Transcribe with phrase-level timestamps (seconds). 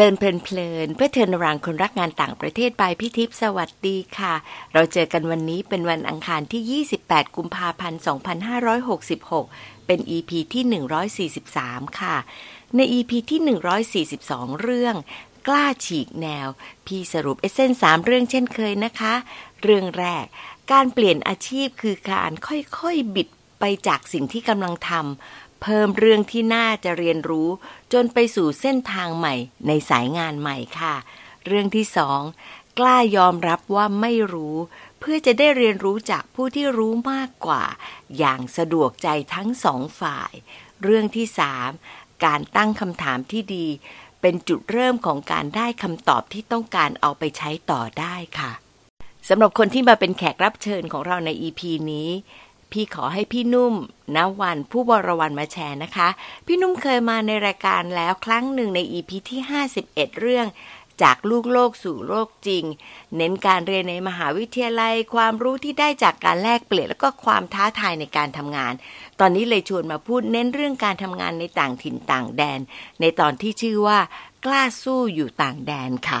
[0.00, 4.34] ลินเพลินเพลินเพื่อเทินรังคนรักงานต่างประเทศบายพี่ทิพสวัสดีค่ะ
[4.72, 8.00] เราเจอกันวันนี้เป็นวันอังคารที่ 28 กุมภาพันธ์
[9.14, 12.16] 2566 เป็น EP ที่ 143 ค่ะ
[12.76, 13.40] ใน EP ที่
[14.16, 14.94] 142 เรื่อง
[15.48, 16.48] กล้าฉีกแนว
[16.86, 19.14] พี่สรุปเอเซนสามเรื่องเช่นเคยนะคะ
[19.62, 20.26] เรื่องแรก
[20.72, 23.28] การเปลี่ยนอาชีพคือการค่อยๆบิด
[23.60, 27.48] ไปจากสิ่งที่กำลังทำ เพิ่มเรื่องที่น่าจะเรียนรู้
[27.92, 29.34] จนไปสู่เส้นทางใหม่
[29.66, 30.94] ในสายงานใหม่ค่ะ
[31.46, 32.20] เรื่องที่สอง
[32.78, 34.56] กล้ายอมรับว่าไม่รู้
[35.00, 37.64] เพื่อจะได้เรียนรู้จากผู้ที่รู้มากกว่า
[38.18, 40.32] อย่างสะดวกใจทั้งสองฝ่าย
[40.82, 41.70] เรื่องที่สาม
[42.24, 43.66] การตั้งคำถามที่ดี
[44.20, 48.52] เป็นจุดเริ่มของการได้คำตอบที่ต้องการเอาไปใช้ต่อได้ค่ะ
[49.28, 51.60] สำหรับคนที่มาเป็นแขกรับเชิญของเราใน EP
[51.92, 52.10] นี้
[52.72, 53.74] พี่ขอให้พี่นุ่ม
[54.16, 56.08] ณวันผู้บรวันมาแชร์นะคะ
[56.46, 59.40] พี่นุ่มเคยมาในรายการแล้วครั้งหนึ่งในอีพีที่
[59.80, 60.46] 51 เรื่อง
[61.02, 62.64] จากลูกโลกสู่โลกจริง
[63.16, 68.72] เน้นการเรียนในมหาวิทยาลัย ความรู้ที่ได้จากการแลกเปลี่ยนแล้วก็ความท้าทายในการทำงาน
[69.20, 72.60] ตอนนี้เลยชวนมาพูดเน้นเรื่องการทำงานในต่างถิ่นต่างแดน
[73.00, 73.98] ในตอนที่ชื่อว่า
[74.44, 76.18] กล้าสู้อยู่ต่างแดนค่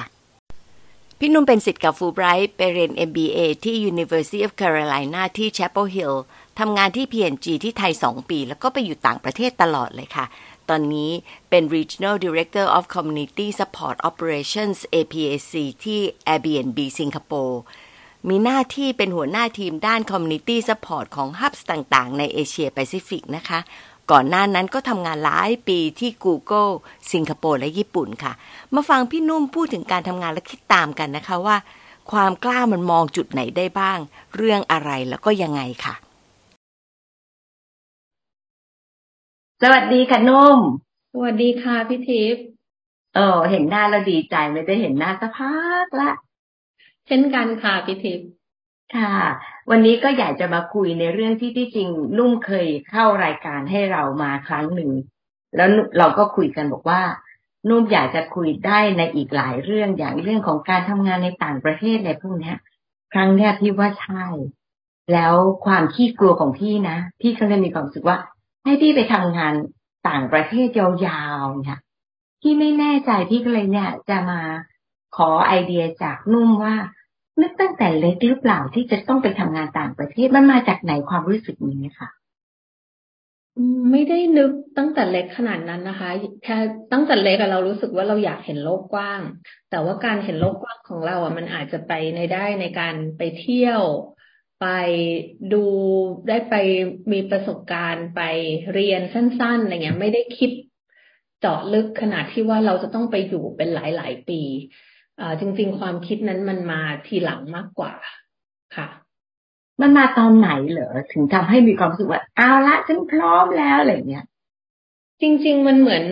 [1.22, 6.16] พี่นุ่มเป็นสิทธิ์กับฟูไบรท์ไปเรียน MBA ที่ University of Carolina ที่ Chapel Hill
[6.60, 10.26] ทำงานที่ P&G ที่ไทย 2 ปี แล้วก็ไปอยู่ต่างประเทศตลอดเลยค่ะ
[10.68, 11.10] ตอนนี้
[11.50, 15.52] เป็น Regional Director of Community Support Operations APAC
[15.84, 16.00] ที่
[16.32, 17.60] Airbnb สิงคโปร์
[18.28, 23.58] มีหน้าที่เป็นหัวหน้าทีมด้าน Community Support ของ Hubs ต่างๆ ในเอเชียแปซิฟิกนะคะ
[24.10, 26.72] ก่อนหน้านั้นก็ทำงานหลายปีที่ Google
[27.12, 28.32] สิงคโปร์และญี่ปุ่นค่ะ
[28.74, 31.56] มาฟังพี่นุ่มพูดถึงการทำงานและคิดตามกันนะคะว่า
[32.12, 33.98] ความกล้ามันมองจุดไหนได้บ้าง
[34.36, 35.96] เรื่องอะไรแล้วก็ยังไงค่ะ
[39.62, 40.58] สวัสดีค่ะนุ่ม
[41.12, 42.44] สวัสดีค่ะพี่ทิพย์
[43.14, 46.10] เออเห็นหน้าแล้วดีใจไม่ได้เห็นหน้าสักพักละ
[47.06, 48.28] เช่นกันค่ะพี่ทิพย์
[48.96, 49.12] ค่ะ
[49.70, 54.90] วันนี้ก็อยากจะมาคุยในเรื่องที่ที่จริงนุ่มเคยเข้ารายการให้เรามาครั้งหนึ่ง
[55.56, 55.68] แล้ว
[55.98, 57.02] เราก็คุยกันบอกว่า
[57.68, 62.52] นุ่มอยากจะคุยได้ในอีกหลายเรื่องอย่างเรื่องของการทำงานในต่างประเทศอะไรพวกนี้
[63.12, 64.24] ครั้งนี้พี่ว่าใช่
[65.12, 65.34] แล้ว
[65.64, 68.18] ความขี้กลัวของพี่นะพี่ก็เลยมีความรู้สึกว่า
[68.64, 69.54] ให้พี่ไปทำงาน
[70.08, 71.80] ต่างประเทศยาวๆเนี่ย
[72.40, 74.40] พี่ไม่แน่ใจพี่ก็เลยเนี่ย จะมา
[75.16, 76.74] ขอไอเดียจากนุ่มว่า
[77.40, 82.08] นึกตั้งแต่เล็กหรือเปล่าที่จะต้องไปทำงานต่างประเทศมันมาจากไหนความรู้สึกนี้ค่ะ
[83.90, 86.08] ไม่ได้นึกตั้งแต่เล็กขนาดนั้นนะคะ
[86.44, 86.56] แค่
[86.92, 89.20] ตั้งแต่เล็กเรารู้สึกว่าเราอยากเห็นโลกกว้าง
[89.70, 93.80] แต่ว่าการเห็นโลกกว้างของเราอะมันอาจจะไปในได้ในการไปเที่ยว
[94.60, 94.66] ไป
[95.52, 95.64] ดู
[96.28, 96.54] ได้ไป
[97.12, 98.20] มีประสบการณ์ไป
[98.72, 100.50] เรียนสั้นๆอะไรเงี้ย ไม่ได้คิด
[101.40, 104.40] เจาะลึกขนาดที่ว่าเราจะต้องไปอยู่เป็นหลายๆปี
[105.20, 107.94] อ่าจริง ๆ ความคิดนั้นมันมาทีหลังมากกว่า
[108.76, 108.88] ค่ะ
[109.80, 114.24] มันมาตอนไหนเหรอถึงทำให้มีความรู้สึกว่าเอาละฉันพร้อมแล้วอะไรเงี้ย
[115.20, 116.04] จริง ๆ มันเหมือน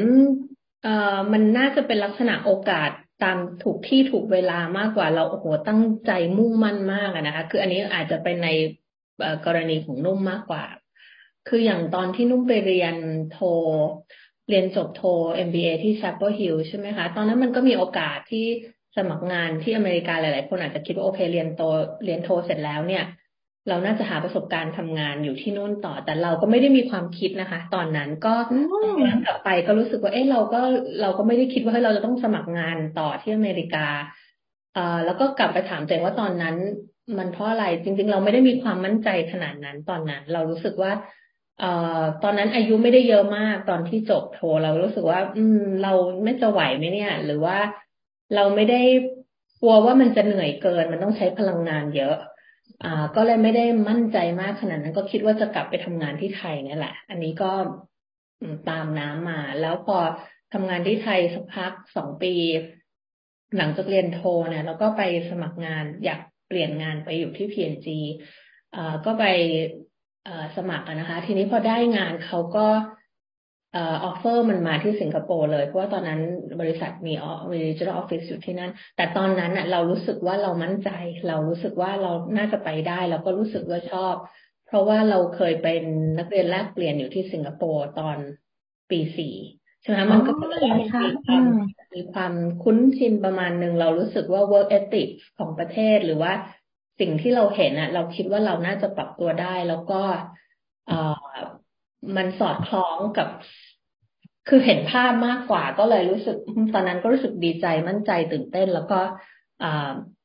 [0.82, 2.90] เอ่อมันน่าจะเป็นลักษณะโอกาส
[3.22, 8.48] ตามถูกที่ถูกเวลามากกว่าเราโอ้โหตั้งใจมุ่งมั่นมากนะคะ คืออันนี้อาจจะเป็นใน
[9.46, 10.64] กรณีของนุ่มมากกว่า
[11.48, 12.94] คืออย่างตอนที่นุ่มไปเรียน
[13.32, 13.38] โท
[14.48, 15.02] เรียนจบโท
[15.46, 18.46] MBA ที่ Chapel Hill ใช่ไหมคะ ตอนนั้นมันก็มีโอกาสที่
[18.96, 21.62] สมัครงานที่อเมริกาหลาย ๆ คนอาจจะคิดว่าโอเคเรียนโต
[22.04, 23.04] เรียนโทเสร็จแล้วเนี่ย
[23.68, 28.34] เราน่าจะหาประสบการณ์ทำงานอยู่ที่นู่นต่อ แต่เราก็ไม่ได้มีความคิดนะคะ ตอนนั้นก็
[29.02, 30.60] ย้อนกลับไปก็รู้สึกว่า เอ๊ะเราก็
[31.00, 33.86] เราก็ไม่ได้คิดว่าเราจะต้องสมัครงานต่อที่อเมริกา
[34.74, 36.56] เอ่อแล้วก็กลับไปถามตัวเองว่าตอนนั้น
[37.18, 40.92] มันเพราะอะไรจริง ๆ เราไม่ได้มีความมั่นใจขนาดนั้นตอนนั้น เรารู้สึกว่า
[41.60, 45.92] เอ่อตอนนั้นอายุไม่ได้เยอะมากตอนที่จบโทเรารู้สึกว่า อืม เรา
[46.24, 47.58] ไม่จะไหวไหมเนี่ย หรือว่า
[48.34, 48.80] เราไม่ได้
[49.60, 52.37] กลัวว่ามันจะเหนื่อยเกิน มันต้องใช้พลังงานเยอะอ่า
[53.16, 57.50] ก็เลยไม่ได้มั่นใจมากขนาดนั้น ก็คิดว่าจะกลับไปทำงานที่ไทยนี่แหละ อันนี้ก็
[58.68, 59.98] ตามน้ำมา แล้วพอ
[60.52, 62.34] ทำงานที่ไทยสักพักสองปี
[63.56, 67.88] หลังจากเรียนโทเนี่ยแล้วก็ไปสมัครงานอยากเปลี่ยนงานไปอยู่ที่ PNG
[68.76, 69.24] อ่าก็ไป
[70.56, 72.66] สมัครนะคะ ทีนี้พอได้งานเขาก็
[73.76, 73.78] อ
[74.08, 76.20] อฟเฟอร์มันมาที่สิงคโปร์เลยเพราะว่าตอนนั้น
[76.60, 77.12] บริษัทมี
[77.52, 80.90] มี regional office อยู่ที่นั่น แต่ตอนนั้นอะเรารู้สึกว่าเรามั่นใจ
[81.28, 84.14] เรารู้สึกว่าเราน่าจะไปได้ แล้วก็รู้สึกว่าชอบ
[84.66, 85.82] เพราะว่าเราเคยเป็น
[86.18, 88.16] นักเรียนแลกเปลี่ยนอยู่ที่สิงคโปร์ตอน
[88.90, 89.34] ปีสี่
[89.82, 91.44] ใช่ไหมมันก็เลยมีความ
[91.94, 92.32] มีความ
[92.62, 96.32] คุ้นชินประมาณหนึ่งเรารู้สึกว่า work ethic ของประเทศหรือว่า
[97.00, 100.00] สิ่งที่เราเห็นอะ เราคิดว่าเราน่าจะปรับตัวได้แล้วก็
[102.16, 103.28] มันสอดคล้องกับ
[104.48, 106.36] คือเห็นภาพมากกว่า ก็เลยรู้สึก
[106.74, 109.00] ตอนนั้นก็รู้สึกดีใจมั่นใจตื่นเต้น แล้วก็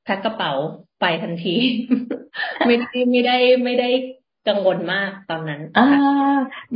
[0.04, 0.52] แพ็คกระเป๋า
[1.02, 1.56] ไปทันที
[2.68, 3.90] ไม่ได้ไม่ได้ไม่ได้
[4.48, 5.86] กังวลมากตอนนั้นอ่า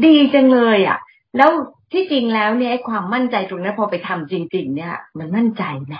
[0.06, 0.98] ดีจังเลยอะ
[1.38, 1.52] แล้ว
[1.94, 5.94] ที่จริงแล้วเนี่ยความมั่นใจตรงนี้พอไปทำจริง ๆ เนี่ย มันมั่นใจไหม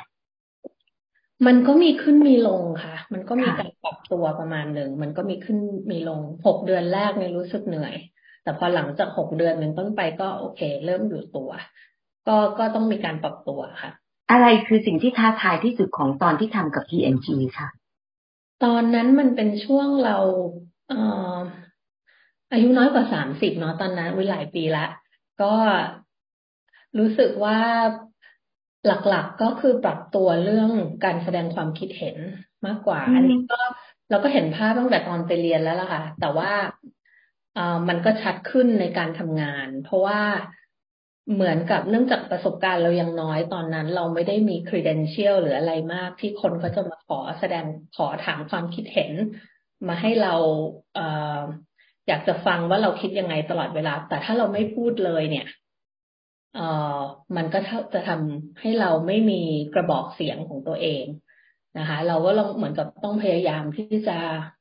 [1.48, 5.58] มันก็มีขึ้นมีลงค่ะ มันก็มีการปรับตัวประมาณหนึ่ง มันก็มีขึ้น
[5.92, 7.94] มีลงหกเดือนแรกเนี่ยรู้สึกเหนื่อย
[8.48, 11.50] แต่พอหลังจากหกเดือนหนึ่งต้นไปก็โอเค เริ่มอยู่ตัว
[12.28, 13.92] ก็ก็ต้องมีการปรับตัวค่ะ
[14.32, 17.28] อะไรคือสิ่งที่ท้าทายที่สุดของตอนที่ทำกับ TNG
[17.58, 17.68] ค่ะ
[18.64, 20.18] ตอนนั้นมันเป็นช่วงเรา
[20.88, 21.00] เอ่
[21.36, 21.38] อ
[22.52, 24.86] อายุน้อยกว่าสามสิบเนาะตอนนั้นวิหลายปีละ
[25.42, 25.54] ก็
[27.00, 27.60] รู้สึกว่า
[28.86, 30.72] หลักๆก็คือปรับตัวเรื่อง
[31.06, 32.18] การแสดงความคิดเห็น
[32.66, 33.60] มากกว่า อันนี้ก็
[34.10, 36.97] เราก็เห็นภาพตั้งแต่ตอนไปเรียนแล้วล่ะค่ะ แต่ว่าเอ่อ
[37.90, 40.22] มันก็ชัดขึ้นในการทำงาน เพราะว่า
[41.34, 47.66] เหมือนกับเนื่องจากประสบการณ์เรายังน้อยตอนนั้น เราไม่ได้มี credential หรืออะไรมาก ที่คนเขาจะมาขอแสดง
[47.96, 49.12] ขอถามความคิดเห็น
[49.88, 50.34] มาให้เรา
[50.96, 51.00] เอ
[52.08, 55.48] อยากจะฟังว่าเราคิดยังไงตลอดเวลา แต่ถ้าเราไม่พูดเลยเนี่ย
[56.56, 56.60] เอ
[56.98, 57.00] อ
[57.36, 57.60] มันก็
[57.94, 59.42] จะทำให้เราไม่มี
[59.74, 61.06] กระบอกเสียงของตัวเอง
[61.78, 64.18] นะคะ เราก็ลองเหมือนกับต้องพยายามที่จะ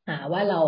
[0.08, 0.60] หาว่าเรา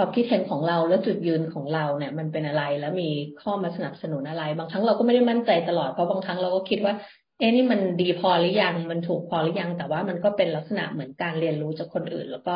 [0.00, 3.10] ความคิดเห็นของเราและจุดยืนของเราเนี่ย มันเป็นอะไรแล้วมี
[3.42, 6.94] ข้อมาสนับสนุนอะไร บางครั้งเราก็ไม่ได้มั่นใจตลอดเพราะบางครั้งเราก็คิดว่า
[7.38, 12.54] เอ๊นี่มันดีพอหรือยังมันถูกพอหรือยัง แต่ว่ามันก็เป็นลักษณะเหมือนการเรียนรู้จากคนอื่น แล้วก็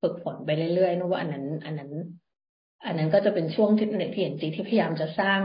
[0.00, 1.90] ฝึกฝนไปเรื่อยๆนะว่าอันนั้น อันนั้น
[2.86, 5.40] อันนั้นก็จะเป็นช่วงที่ในพีเอ็นจีที่พยายามจะสร้าง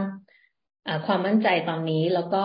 [1.06, 2.44] ความมั่นใจตอนนี้แล้วก็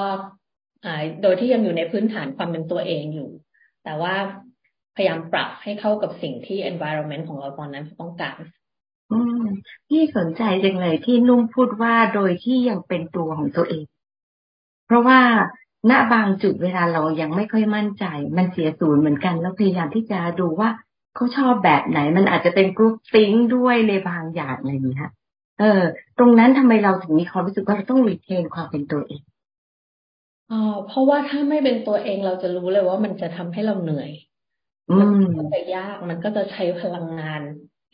[1.21, 3.29] โดยที่ยังอยู่ในพื้นฐานความเป็นตัวเองอยู่
[3.83, 4.15] แต่ว่า
[4.95, 8.37] พยายามปรับให้เข้ากับสิ่งที่ environment ของเราตอนนั้นต้องการ
[9.57, 13.85] อืมพี่สนใจจังเลยที่นุ่มพูดว่าโดยที่ยังเป็นตัวของตัวเอง
[14.85, 15.19] เพราะว่า
[15.89, 18.05] ณบางจุดเวลาเรายังไม่ค่อยมั่นใจ
[18.37, 20.69] มันเสียศูนย์เหมือนกัน แล้วพยายามที่จะดูว่า
[21.15, 25.11] เขาชอบแบบไหน มันอาจจะเป็น groupthink ด้วยในบางอย่างอะไรอย่างนี้ค่ะ
[25.59, 25.81] เออ
[26.17, 29.21] ตรงนั้นทำไมเราถึงมีความรู้สึกว่าเราต้อง retain ความเป็นตัวเอง
[30.49, 30.55] อ๋อ
[30.85, 34.11] เพราะว่าถ้าไม่เป็นตัวเองเราจะรู้เลยว่ามันจะทำให้เราเหนื่อย
[34.99, 37.41] มันก็จะยาก มันก็จะใช้พลังงาน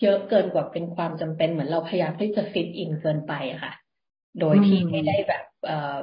[0.01, 3.73] เยอะเกินกว่าเป็นความจำเป็นเหมือนเราพยายามที่จะ fit in เกินไปอะค่ะ
[4.39, 5.97] โดยที่ไม่ได้แบบเอ่อ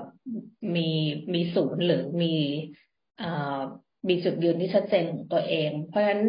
[0.76, 0.88] มี
[1.34, 2.34] มีศูนย์หรือมี
[3.18, 3.58] เอ่อ
[4.08, 6.24] มีจุดยืนที่ชัดเจนของตัวเอง เพราะฉะนั้น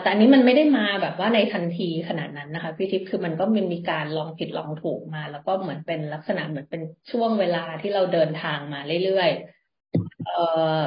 [0.00, 10.30] แต่อันนี้มันไม่ได้มาแบบว่าในทันทีขนาดนั้นนะคะพี่ทิพย์คือมันก็มันมีการลองผิดลองถูกมา แล้วก็เหมือนเป็นลักษณะเหมือนเป็นช่วงเวลาที่เราเดินทางมาเรื่อยๆเอ
[10.78, 10.80] อ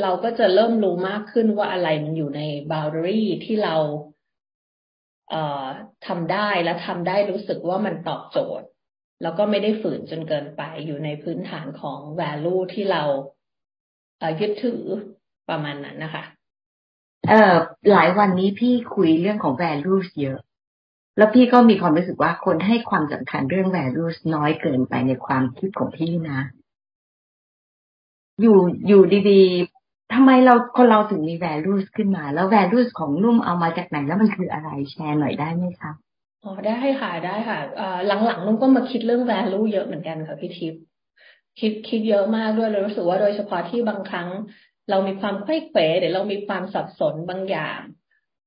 [0.00, 2.40] เราก็จะเริ่มรู้มากขึ้นว่าอะไรมันอยู่ใน
[2.72, 3.76] บาวเดอรี่ที่เรา
[6.06, 8.66] ทำได้และทำได้รู้สึกว่ามันตอบโจทย์
[9.22, 13.02] แล้วก็ไม่ได้ฝืนจนเกินไปอยู่ในพื้นฐานของ value ที่เรา
[14.18, 14.82] เอ่อยึดถือ
[15.48, 16.24] ประมาณนั้นนะคะ
[17.28, 17.54] เอ่อ
[17.92, 20.38] หลายวันนี้พี่คุยเรื่องของ values เยอะ
[21.18, 26.40] แล้วพี่ก็มีความรู้สึกว่าคนให้ความสำคัญเรื่อง values น้อยเกินไปในความคิดของพี่นะ
[28.40, 35.92] อยู่อยู่ดีๆ ทำไมเราคนเราถึงมี values ขึ้นมา แล้ว values ของนุ่มเอามาจากไหนแล้วมันคืออะไรแชร์หน่อยได้ไหมคะ
[36.44, 37.58] อ๋อได้ค่ะได้ค่ะ
[38.06, 40.82] หลังๆนุ่มก็มาคิดเรื่อง value เยอะเหมือนกันค่ะพี่ทิพย์
[41.60, 44.28] คิดคิดเยอะมากด้วยเลยรู้สึกว่าโดยเฉพาะที่บางครั้ง
[44.90, 47.80] เรามีความค่อยเขวหรือเรามีความสับสนบางอย่าง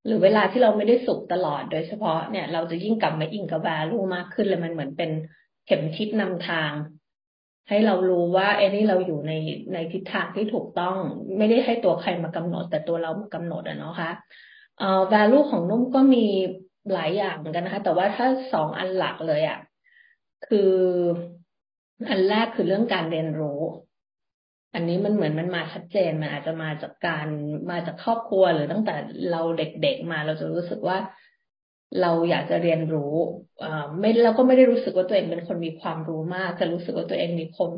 [0.05, 5.11] หรือเวลาที่เราไม่ได้สุขตลอด โดยเฉพาะเนี่ย เราจะยิ่งกลับมาอิงกับแวลูมากขึ้นเลยมันเหมือนเป็น
[5.65, 6.71] เข็มทิศนำทาง
[7.69, 9.33] ให้เรารู้ว่าเอ้นี่เราอยู่ใน
[9.73, 10.95] ในทิศทางที่ถูกต้อง
[11.37, 14.11] ไม่ได้ให้ตัวใครมากำหนด แต่ตัวเรากำหนดอะเนาะค่ะ
[14.79, 16.25] เอ่อ value ของนุ่มก็มี
[16.93, 19.59] หลายอย่างเหมือนกันนะคะ แต่ว่าถ้าสองอันหลักเลยอะ
[20.47, 20.73] คือ
[22.09, 23.61] อันแรกคือเรื่องการเรียนรู้
[24.73, 27.27] อันนี้มันเหมือนมันมาชัดเจน มันอาจจะมาจากการ
[27.71, 28.95] มาจากครอบครัวหรือตั้งแต่
[29.31, 30.97] เราเด็กๆมาเราจะรู้สึกว่า
[32.01, 33.13] เราอยากจะเรียนรู้
[33.63, 33.65] อ
[33.99, 37.71] ไม่เราก็ไม่ได้รู้สึกว่าตัวเองเป็นคนมีความรู้มาก แต่รู้สึกว่าตัวเองมีคน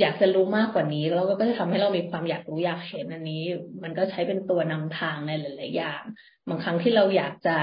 [0.00, 3.42] อยากจะรู้มากกว่านี้ แล้วก็จะทำให้เรามีความอยากรู้อยากเห็นอันนี้
[3.82, 6.02] มันก็ใช้เป็นตัวนำทางในหลาย ๆ อย่าง
[6.48, 7.56] บางครั้งที่เราอยากจะ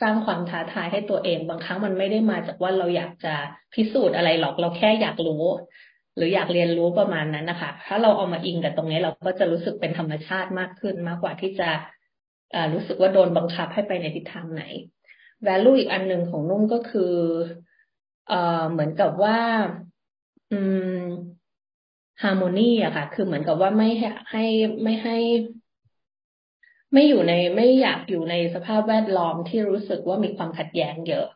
[0.00, 3.34] สร้างความท้าทายให้ตัวเอง บางครั้งมันไม่ได้มาจากว่าเราอยากจะ
[3.74, 5.44] พิสูจน์อะไรหรอกเราแค่อยากรู้
[6.16, 11.68] หรืออยากเรียนรู้ประมาณนั้นนะคะ ถ้าเราเอามาอิงกับตรงนี้เราก็จะรู้สึกเป็นธรรมชาติมากขึ้นมากกว่าที่จะ
[12.74, 14.62] รู้สึกว่าโดนบังคับให้ไปในทิศทางไหน
[15.46, 17.14] value อีกอันหนึ่งของนุ่มก็คือ
[18.28, 18.32] เอ
[18.70, 19.38] เหมือนกับว่า
[20.50, 20.54] อื
[20.94, 20.96] ม
[22.22, 23.88] harmony อะค่ะ คือเหมือนกับว่าไม่
[24.30, 24.44] ให้
[24.82, 25.16] ไม่ให้
[26.92, 31.26] ไม่อยู่ในไม่อยากอยู่ในสภาพแวดล้อมที่รู้สึกว่ามีความขัดแย้งเยอะ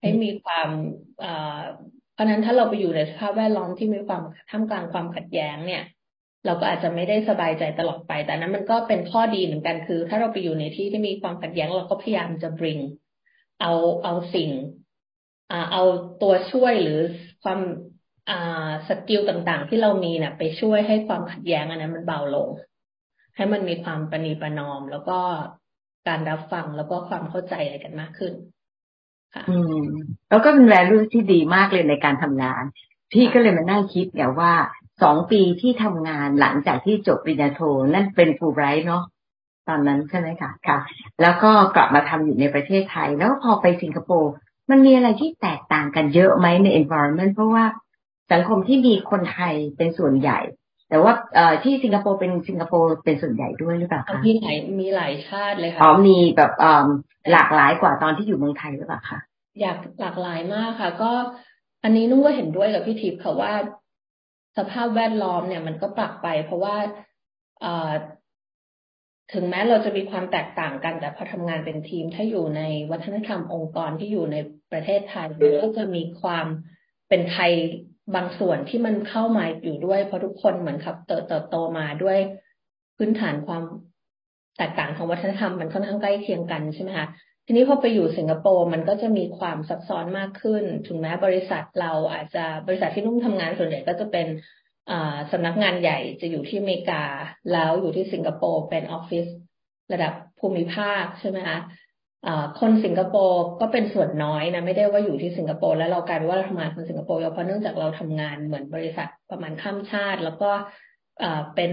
[0.00, 0.68] ให้มีความ
[2.12, 5.82] เพราะนั้นถ้าเราไปอยู่ในสภาพแวดล้อมที่มีความท่ามกลางความขัดแย้งเนี่ย
[6.46, 12.82] เราก็อาจจะไม่ได้สบายใจตลอดไป แต่นั้นมันก็เป็นข้อดีเหมือนกันคือ ถ้าเราไปอยู่ในที่ที่มีความขัดแย้งเราก็พยายามจะ bring
[13.60, 13.72] เอา
[14.04, 14.50] เอาสิ่ง
[15.72, 15.82] เอา
[16.22, 17.00] ตัวช่วยหรือ
[17.44, 17.60] ความ
[18.88, 22.48] สกิลต่างๆ ที่เรามีเนี่ยไปช่วยให้ความขัดแย้งอันนั้นมันเบาลง
[23.36, 25.18] ให้มันมีความประนีประนอม แล้วก็
[26.08, 28.32] การรับฟังแล้วก็ความเข้าใจอะไรกันมากขึ้น
[29.34, 29.84] ค่ะอืม
[30.28, 32.62] แล้วก็เป็นแวลูที่ดีมากเลยในการทำงาน
[33.12, 34.52] พี่ก็เลยมานั่งคิดเนี่ยว่า
[35.02, 37.60] สองปีที่ทำงานหลังจากที่จบปริญญาโท
[37.94, 39.02] นั่นเป็นฟูไบรท์เนาะ
[39.68, 40.78] ตอนนั้นใช่ไหมคะค่ะ
[41.22, 44.32] แล้วก็กลับมาทำอยู่ในประเทศไทย แล้วพอไปสิงคโปร์
[44.70, 47.64] มันมีอะไรที่แตกต่างกันเยอะไหมใน environment เพราะว่า
[48.32, 50.40] สังคมที่มีคนไทยเป็นส่วนใหญ่
[50.88, 56.86] แต่ว่าเอ่อที่สิงคโปร์เป็นสิงคโปร์เป็นส่วนใหญ่ด้วยหรือเปล่าคะมีหลายมีหลายชาติเลยค่ะอ๋อมีแบบเอ่อ
[57.32, 59.18] หลากหลายกว่าตอนที่อยู่เมืองไทยหรือเปล่าคะ
[59.60, 61.12] อยากหลากหลายมากค่ะ ก็
[61.84, 63.52] อันนี้นุ่งก็เห็นด้วยกับพี่ทิพย์ค่ะว่า
[64.58, 66.76] สภาพแวดล้อมเนี่ยมันก็ปรับไป เพราะว่า
[69.32, 74.36] ถึงแม้เราจะมีความแตกต่างกัน แต่พอทำงานเป็นทีมถ้าอยู่ในวัฒนธรรมองค์กรที่อยู่ใน
[74.72, 75.26] ประเทศไทย
[75.62, 76.46] ก็จะมีความ
[77.08, 77.52] เป็นไทย
[78.14, 82.18] บางส่วนที่มันเข้ามาอยู่ด้วย เพราะทุกคนเหมือนครับเติบโตมาด้วย
[82.96, 83.62] พื้นฐานความ
[84.58, 87.06] แตกต่างของวัฒนธรรมมันค่อนข้างใกล้เคียงกันใช่ไหมคะ
[87.46, 94.26] ทีนี้พอไปอยู่สิงคโปร์มันก็จะมีความซับซ้อนมากขึ้น ถึงแม้บริษัทเราอาจจะบริษัทที่นุ่มทำงานส่วนใหญ่ก็จะเป็น
[95.32, 97.02] สำนักงานใหญ่จะอยู่ที่อเมริกา
[97.52, 99.26] แล้วอยู่ที่สิงคโปร์เป็นออฟฟิศ
[99.92, 101.58] ระดับภูมิภาคใช่ไหมคะ
[102.60, 110.50] คนสิงคโปร์ก็เป็นส่วนน้อยนะไม่ได้ว่าอยู่ที่สิงคโปร์แล้วเรากลายเป็นว่าเราทำงานคนสิงคโปร์เพราะเนื่องจากเราทำงานเหมือนบริษัทประมาณข้ามชาติ แล้วก็
[111.54, 111.72] เป็น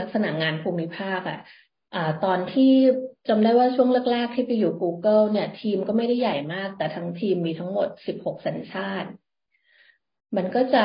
[0.00, 1.40] ลักษณะงานภูมิภาคอะ่ะ
[2.24, 2.72] ตอนที่
[3.28, 9.08] จำได้ว่าช่วงแรกๆที่ไปอยู่ Google เนี่ย ทีมก็ไม่ได้ใหญ่มาก แต่ทั้งทีมมีทั้งหมด 16 สัญชาติ
[10.36, 10.84] มันก็จะ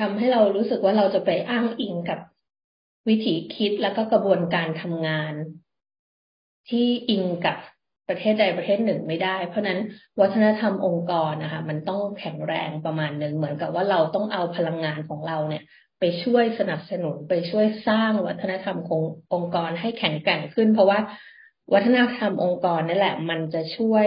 [0.00, 2.18] ทำให้เรารู้สึกว่าเราจะไปอ้างอิงกับ
[3.08, 5.34] วิธีคิดแล้วก็กระบวนการทำงาน
[6.68, 7.56] ที่อิงกับ
[8.08, 9.80] ประเทศใดประเทศหนึ่งไม่ได้ เพราะนั้น
[10.20, 15.62] วัฒนธรรมองค์กรนะคะ มันต้องแข็งแรงประมาณหนึ่งเหมือนกับว่าเราต้องเอาพลังงานของเราเนี่ย
[16.00, 19.00] ไปช่วยสนับสนุนไปช่วยสร้างวัฒนธรรมของ
[19.34, 20.98] องค์กรให้แข็งแกร่งขึ้น เพราะว่า
[21.74, 24.06] วัฒนธรรมองค์กรนั่แหละ มันจะช่วย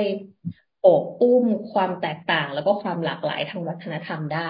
[0.86, 4.50] อบอุ้มความแตกต่าง แล้วก็ความหลากหลายทางวัฒนธรรมได้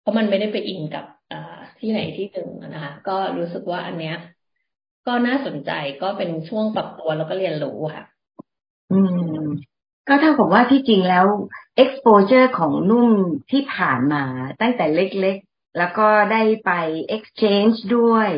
[0.00, 1.04] เพราะมันไม่ได้ไปอิงกับ
[1.78, 4.16] ที่ไหนที่หนึ่งนะคะก็รู้สึกว่าอันเนี้ย
[5.06, 5.70] ก็น่าสนใจ
[6.02, 8.04] ก็เป็นช่วงปรับตัวแล้วก็เรียนรู้ค่ะ
[8.92, 9.00] อื
[9.40, 9.44] ม
[10.08, 11.26] ก็เท่ากับว่าที่จริงแล้ว
[11.82, 13.10] exposure ของนุ่ม
[13.50, 14.22] ที่ผ่านมา
[14.60, 15.38] ตั้งแต่เล็ก
[15.78, 16.70] แล้วก็ได้ไป
[17.16, 18.28] exchange ด้วย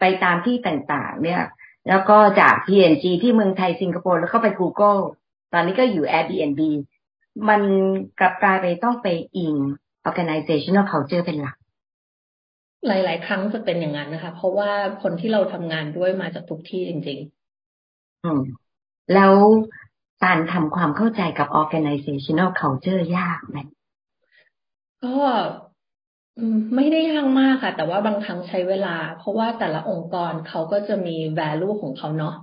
[0.00, 1.42] ไปตามที่ต่างๆ เนี่ย
[1.88, 5.00] แล้วก็จาก PNG ที่เมืองไทยสิงคโปร์แล้วก็ไป Google
[5.52, 6.60] ตอนนี้ก็อยู่ Airbnb
[7.48, 7.62] มัน
[8.20, 9.54] กลับกลายไปต้องไปอิง
[10.08, 11.56] organizational culture เป็นหลัก
[12.86, 14.70] หลาย ๆ ครั้งจะเป็นอย่างนั้นนะคะ เพราะว่า
[15.02, 17.18] คนที่เราทำงานด้วยมาจากทุกที่จริง
[17.72, 18.40] ๆ อืม
[19.14, 19.34] แล้ว
[20.24, 23.58] การทำความเข้าใจกับ organizational culture ยากไหม
[25.04, 25.16] ก็
[26.76, 32.34] ไม่ได้ยากมากค่ะ แต่ว่าบางครั้งใช้เวลา เพราะว่าแต่ละองค์กรเขาก็จะมี value ของเขาเนาะ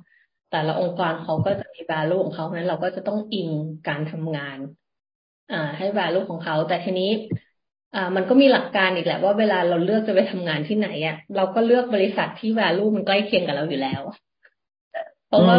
[0.51, 3.50] แต่ละองค์กรเขาก็จะมี value ของเขาเพราะนั้นเราก็จะต้องอิง
[3.88, 4.58] การทำงาน
[5.51, 7.10] อ่า ให้ value ของเขา แต่ทีนี้
[7.96, 14.01] อ่ามันก็มีหลักการอีกแหละว่าเวลาเราเลือกจะไปทำงานที่ไหนอะ่ะเราก็เลือกบริษัทที่ value มันใกล้เคียงกับเราอยู่แล้ว
[15.27, 15.58] เพราะว่า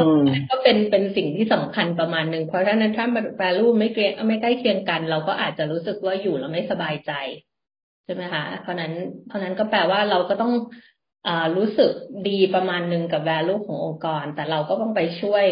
[0.51, 3.07] ก็เป็นเป็นสิ่งที่สำคัญประมาณหนึ่งเพราะฉะนั้นถ้า
[3.39, 7.13] แวลูไม่เกลียไม่ใกล้เคียงกัน เราก็อาจจะรู้สึกว่าอยู่แล้วไม่สบายใจ
[7.49, 8.93] ใช่ไหมคะเพราะนั้น
[9.27, 10.53] เพราะนั้นก็แปลว่าเราก็ต้อง
[11.27, 11.91] อรู้สึก
[12.29, 15.45] ดีประมาณหนึ่งกับแวลูขององค์กร แต่เราก็ต้องไปช่วย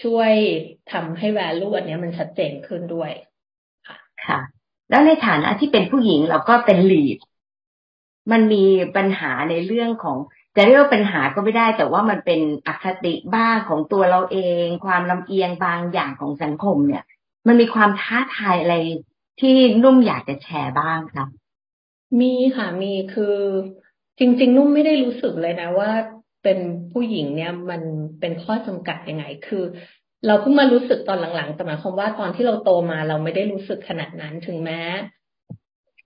[0.00, 0.32] ช่วย
[0.92, 3.10] ทำให้แวลูอันนี้มันชัดเจนขึ้นด้วย
[3.86, 3.96] ค่ะ
[4.26, 4.38] ค่ะ
[4.90, 7.18] แล้วในฐานะที่เป็นผู้หญิงเราก็เป็นลีด
[8.32, 8.64] มันมี
[8.96, 10.16] ปัญหาในเรื่องของ
[10.56, 17.04] จะเรียกว่าปัญหาก็ไม่ได้ แต่ว่ามันเป็นอคติบ้าของตัวเราเอง ความลำเอียงบางอย่างของสังคมเนี่ย
[17.46, 18.76] มันมีความท้าทายอะไร
[19.40, 21.28] ที่นุ่มอยากจะแชร์บ้างครับ
[22.20, 23.36] มีค่ะมีคือ
[24.18, 25.90] จริง ๆ นุ่มไม่ได้รู้สึกเลยนะว่า
[26.42, 26.58] เป็น
[26.92, 27.82] ผู้หญิงเนี่ยมัน
[28.20, 29.64] เป็นข้อจำกัดยังไง คือ
[30.26, 34.80] เราเพิ่งมารู้สึกตอนหลังๆ แต่หมายความว่าตอนที่เราโตมาเราไม่ได้รู้สึกขนาดนั้นถึงแม้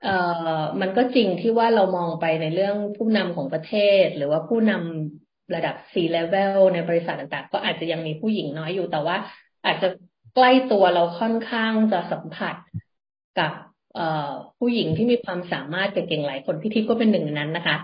[0.02, 0.16] เอ่
[0.58, 9.16] อมันก็จริงที่ว่าเรามองไปในเรื่องผู้นำของประเทศ หรือว่าผู้นำระดับ C level ในบริษัทต่างๆ ก็อาจจะยังมีผู้หญิงน้อยอยู่แต่ว่า
[9.66, 9.88] อาจจะ
[10.35, 12.54] ใกล้ตัวเราค่อนข้างจะสัมผัส
[13.40, 13.52] กับ
[14.59, 17.76] ผู้หญิงที่มีความสามารถเก่งๆหลายคนพี่ทิพย์ก็เป็นหนึ่งนั้นนะคะ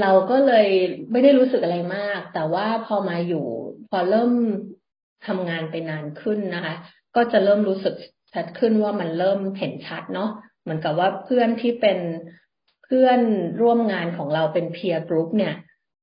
[0.00, 0.68] เราก็เลย
[1.10, 3.44] ไม่ได้รู้สึกอะไรมาก แต่ว่าพอมาอยู่
[3.88, 4.32] พอเริ่ม
[5.26, 6.74] ทำงานไปนานขึ้นนะคะ
[7.16, 7.94] ก็จะเริ่มรู้สึก
[8.32, 10.30] ชัดขึ้นว่ามันเริ่มเห็นชัดเนาะ
[10.62, 11.98] เหมือนกับว่าเพื่อนที่เป็น
[12.84, 13.20] เพื่อน
[13.60, 15.54] ร่วมงานของเราเป็น peer group เนี่ย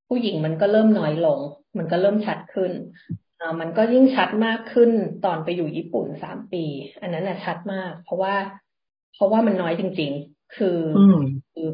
[0.07, 1.39] ผู้หญิงมันก็เริ่มน้อยลง
[1.77, 2.71] มันก็เริ่มชัดขึ้น
[3.59, 4.91] มันก็ยิ่งชัดมากขึ้น
[5.25, 6.63] ตอนไปอยู่ญี่ปุ่นสามปี
[7.01, 8.35] อันนั้นน่ะชัดมาก เพราะว่า
[9.13, 10.79] เพราะว่ามันน้อยจริง ๆ คือ
[11.53, 11.67] คือ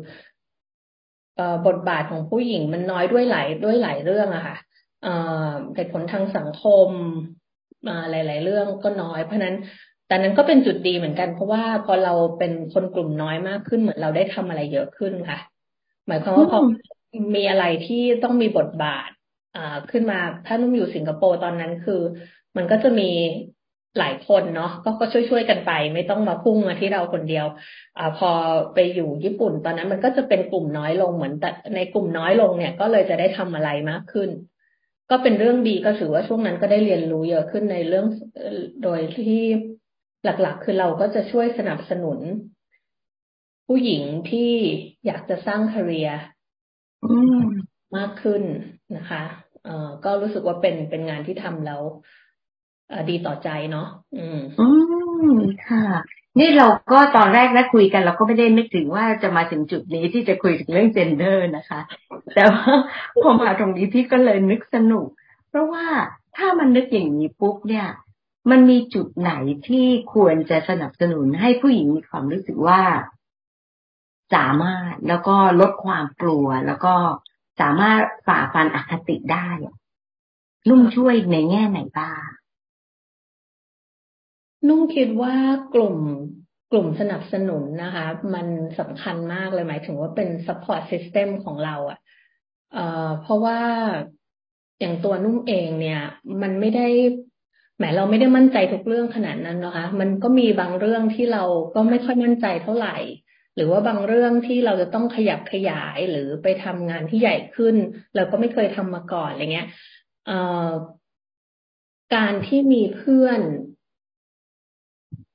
[1.36, 4.58] เอ่อบทบาทของผู้หญิงมันน้อยด้วยหลายด้วยหลายเรื่องอะค่ะ
[5.04, 5.14] เอ่
[5.46, 6.90] อเหตุผลทางสังคม
[7.88, 9.56] มาหลาย ๆ เรื่องก็น้อย เพราะนั้น
[10.08, 15.40] แต่นั้นก็เป็นจุดดีเหมือนกัน เพราะว่าพอเราเป็นคนกลุ่มน้อยมากขึ้นเหมือนเราได้ทำอะไรเยอะขึ้นค่ะ
[16.08, 16.60] หมายความว่าพอ
[17.36, 19.19] มีอะไรที่ต้องมีบทบาทอ่า
[19.92, 22.02] ขึ้นมาถ้านุ่มอยู่สิงคโปร์ตอนนั้นคือ
[22.58, 23.10] มันก็จะมี
[24.00, 27.46] หลายคนเนาะก็ก็ช่วยๆกันไป ไม่ต้องมาพุ่งมาที่เราคนเดียว
[27.98, 28.30] อ่าพอ
[28.74, 34.30] ไปอยู่ญี่ปุ่นตอนนั้น มันก็จะเป็นกลุ่มน้อยลงเหมือนแต่ในกลุ่มน้อยลงเนี่ย ก็เลยจะได้ทำอะไรมากขึ้น
[35.10, 38.06] ก็เป็นเรื่องดีก็ถือว่าช่วงนั้นก็ได้เรียนรู้เยอะขึ้นในเรื่อง
[38.84, 39.44] โดยที่
[40.24, 42.20] หลักๆ คือเราก็จะช่วยสนับสนุน
[43.68, 44.52] ผู้หญิงที่
[45.06, 46.10] อยากจะสร้างคาเรีย
[47.98, 48.44] มากขึ้น
[48.96, 49.24] นะคะ
[49.66, 51.82] เอ่อก็รู้สึกว่าเป็นเป็นงานที่ทำแล้ว
[53.10, 54.68] ดีต่อใจเนาะอืมอื
[55.34, 55.86] มค่ะ
[56.40, 61.80] นี่เราก็ตอนแรกนะคุยกัน เราก็ไม่ได้นึกถึงว่าจะมาถึงจุดนี้ที่จะคุยถึงเรื่องเจนเดอร์นะคะ
[62.36, 62.74] แต่ว่า
[63.22, 65.08] พอมาตรงนี้พี่ก็เลยนึกสนุก
[65.50, 65.86] เพราะว่า
[66.38, 67.88] ถ้ามันนึกอย่างนี้ปุ๊บเนี่ย
[68.50, 69.32] มันมีจุดไหน
[69.68, 72.82] ที่ควรจะสนับสนุนให้ผู้หญิงมีความรู้สึกว่า
[74.34, 76.96] สามารถแล้วก็ลดความกลัวแล้วก็
[77.60, 79.48] สามารถฝ่าฟันอคติได้
[80.70, 82.28] นุ่มช่วยในแง่ไหนบ้าง
[84.68, 85.36] นุ่มคิดว่า
[85.76, 85.96] กลุ่ม
[86.72, 88.48] กลุ่มสนับสนุนนะคะ มัน
[88.80, 92.00] สำคัญมากเลยหมายถึงว่าเป็น support system ของเราอะ่ะ
[92.74, 93.60] เอ่อเพราะว่า
[94.80, 96.02] อย่างตัวนุ่มเองเนี่ย
[96.42, 96.88] มันไม่ได้
[97.78, 101.44] แหมเราไม่ได้มั่นใจทุกเรื่องขนาดนั้นนะคะ มันก็มีบางเรื่องที่เรา
[101.76, 102.96] ก็ไม่ค่อยมั่นใจเท่าไหร่
[103.60, 107.76] หรือว่าบางเรื่องที่เราจะต้องขยับขยายหรือไปทำงานที่ใหญ่ขึ้น
[108.16, 109.68] เราก็ไม่เคยทำมาก่อนอะไรเงี้ย
[112.16, 113.42] การที่มีเพื่อน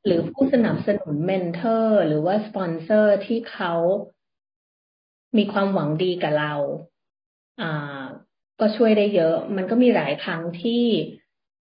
[0.05, 3.75] หรือผู้สนับสนุน mentor หรือว่าสปอนเซอร์ที่เขา
[5.37, 6.53] มีความหวังดีกับเรา
[7.61, 8.03] อ่า
[8.61, 10.85] ก็ช่วยได้เยอะ มันก็มีหลายครั้งที่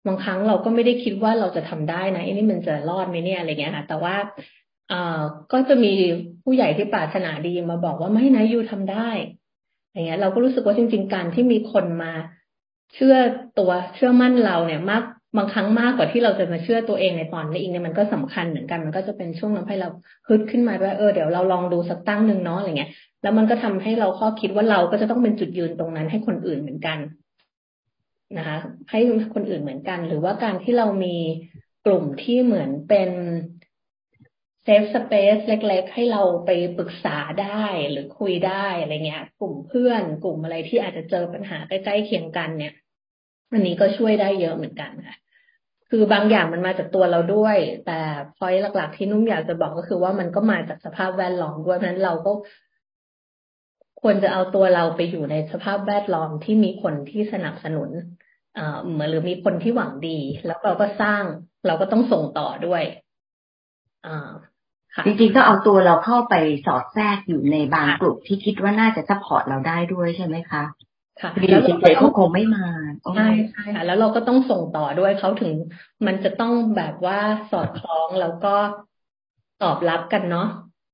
[0.07, 4.15] บางครั้งเราก็ไม่ได้คิดว่าเราจะทำได้นะไอ้นี่มันจะรอดไหมเนี่ยอะไรเงี้ยค่ะ แต่ว่า
[4.89, 5.21] เอ่อ
[5.53, 5.93] ก็จะมี
[6.43, 9.09] ผู้ใหญ่ที่ปรารถนาดีมาบอกว่าไม่นะ you ทำได้
[9.93, 12.13] อย่างเงี้ย เราก็รู้สึกว่าจริง ๆ การที่มีคนมา
[12.95, 13.17] เชื่อ
[13.59, 15.03] ตัวเชื่อมั่นเราเนี่ยมาก
[15.37, 19.89] บางครั้งมากกว่าที่เราจะมาเชื่อตัวเองในตอนนี้เองเนี่ยมันก็สำคัญเหมือนกันมันก็จะเป็นช่วงนั้นให้เรา
[20.29, 22.91] ฮึดขึ้นมาว่าเออเดี๋ยวเราลองดูสักตั้งหนึ่งเนาะอะไรเงี้ย
[23.23, 26.99] แล้วมันก็ทำให้เราข้อคิดว่าเราก็จะต้องเป็นจุดยืนตรงนั้นให้คนอื่นเหมือนกัน
[28.39, 28.59] นะคะ
[28.91, 29.01] ให้
[29.35, 31.17] คนอื่นเหมือนกัน หรือว่าการที่เรามี
[31.87, 33.11] กลุ่มที่เหมือนเป็น
[34.65, 42.75] เซฟสเปซเล็ก ๆ ให้เราไปปรึกษาได้หรือคุยได้อะไรเงี้ย กลุ่มเพื่อนกลุ่มอะไรที่อาจจะเจอปัญหาใกล้ๆเคียงกันเนี่ย
[43.53, 45.17] อันนี้ก็ช่วยได้เยอะเหมือนกันค่ะ
[45.91, 47.99] คือบางอย่างมันมาจากตัวเราด้วย แต่
[48.37, 52.33] พอยหลัก ๆ ที่นุ่มอยากจะบอกก็คือว่ามันก็มาจากสภาพแวดล้อมด้วยเพราะฉะนั้นเราก็
[54.01, 57.91] ควรจะเอาตัวเราไปอยู่ในสภาพแวดล้อมที่มีคนที่สนับสนุน
[58.91, 61.23] เหมือนหรือมีคนที่หวังดี แล้วเราก็สร้าง
[61.67, 62.83] เราก็ต้องส่งต่อด้วย
[64.07, 64.31] อ่า
[65.05, 66.35] จริงๆก็เอาตัวเราเข้าไป
[66.67, 70.63] สอดแทรกอยู่ในบางกลุ่มที่คิดว่าน่าจะ support เราได้ด้วยใช่ไหมคะ
[71.21, 72.67] ค่ะแล้วเฉยๆเขาคงไม่มา
[73.17, 75.53] ใช่ใช่ค่ะ แล้วเราก็ต้องส่งต่อด้วยเขาถึง
[76.07, 77.19] มันจะต้องแบบว่า
[77.51, 78.55] สอดคล้องแล้วก็
[79.63, 80.49] ตอบรับกันเนาะ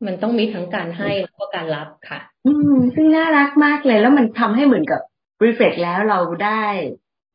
[0.06, 5.00] มันต้องมีทั้งการให้แล้วก็การรับค่ะ อืม ซึ่งน่ารักมากเลย แล้วมันทำให้เหมือนกับ
[5.44, 6.64] รีเฟกแล้วเราได้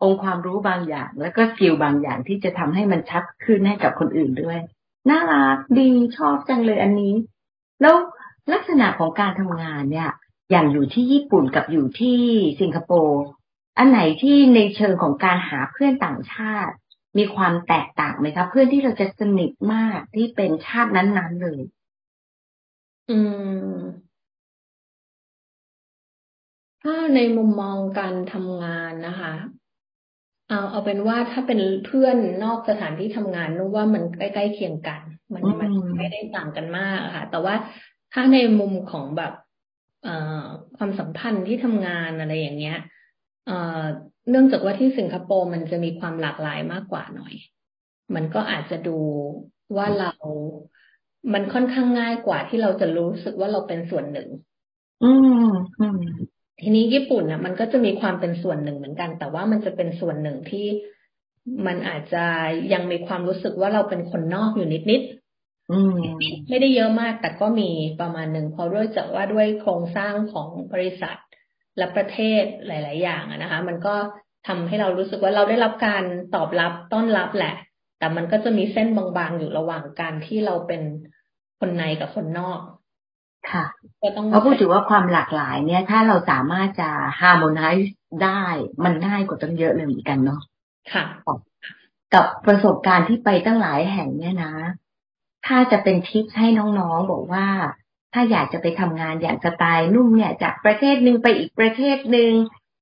[0.04, 4.60] องค์ความรู้บางอย่าง แล้วก็สกิลบางอย่างที่จะทำให้มันชัดขึ้นให้กับคนอื่นด้วย
[5.10, 7.14] น่ารักดีชอบจังเลยอันนี้
[7.82, 7.96] แล้ว
[8.54, 10.12] ลักษณะของการทำงานเนี่ย
[10.52, 12.20] อย่างอยู่ที่ญี่ปุ่นกับอยู่ที่
[12.62, 13.24] สิงคโปร์
[13.78, 16.76] อันไหนที่ในเชิงของการหาเพื่อนต่างชาติ
[17.18, 21.62] มีความแตกต่างไหมคะเพื่อนที่เราจะสนิทมากที่เป็นชาตินั้นๆเลย
[23.10, 23.20] อื
[23.70, 23.76] ม
[26.84, 29.34] ถ้าในมุมมองการทำงานนะคะ
[30.48, 35.02] เอาเอาเป็นว่าถ้าเป็นเพื่อนนอกสถานที่ทำงานนึกว่ามันใกล้ๆเคียงกัน
[35.34, 37.56] มันมันไม่ได้ต่างกันมากค่ะ แต่ว่า
[38.12, 39.32] ถ้าในมุมของแบบ
[40.02, 40.10] เอ่อ
[40.78, 42.78] ความสัมพันธ์ที่ทำงานอะไรอย่างเงี้ย
[43.46, 43.54] เอ่อ
[44.30, 47.34] เนื่องจากว่าที่สิงคโปร์มันจะมีความหลากหลายมากกว่าหน่อย
[48.16, 48.98] มันก็อาจจะดู
[49.78, 50.12] ว่าเรา
[51.34, 54.28] มันค่อนข้างง่ายกว่าที่เราจะรู้สึกว่าเราเป็นส่วนหนึ่ง
[55.02, 55.30] อืม
[55.80, 56.00] อืม
[56.62, 60.68] ทีนี้ญี่ปุ่นน่ะ มันก็จะมีความเป็นส่วนหนึ่งเหมือนกัน แต่ว่ามันจะเป็นส่วนหนึ่งที่
[61.68, 62.26] มันอาจจะ
[62.74, 66.00] ยังมีความรู้สึกว่าเราเป็นคนนอกอยู่นิดๆอืม
[66.50, 67.70] ไม่ได้เยอะมาก แต่ก็มี
[68.02, 71.18] ประมาณหนึ่งเพราะด้วยจากว่าด้วยโครงสร้างของบริษัท
[71.78, 73.96] และประเทศหลาย ๆ อย่างนะคะ มันก็
[74.48, 76.04] ทำให้เรารู้สึกว่าเราได้รับการ
[76.36, 77.56] ตอบรับต้อนรับแหละ
[78.00, 80.82] แต่มันก็จะมีเส้นบาง ๆ อยู่ระหว่างการที่เราเป็น
[81.60, 82.60] คนในกับคนนอก
[83.52, 83.66] ค่ะ
[84.02, 88.44] ก็ต้องเขาพูดถึงว่าความหลากหลายเนี่ย ถ้าเราสามารถจะharmonize ได้
[88.84, 90.42] มันง่ายกว่าตั้งเยอะเลยเหมือนกันเนาะ
[90.94, 91.04] ค่ะ
[92.14, 94.54] กับประสบการณ์ที่ไปตั้งหลายแห่งเนี่ยนะ
[95.48, 96.48] ถ้าจะเป็นทิปให้
[96.80, 97.48] น้องๆบอกว่า
[98.14, 102.32] ถ้าอยากจะไปทำงานอย่างสไตล์นุ่มเนี่ย จากประเทศหนึ่งไปอีกประเทศหนึ่ง